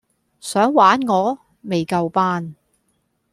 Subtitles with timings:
[0.39, 1.37] 想玩我?
[1.61, 2.55] 未夠班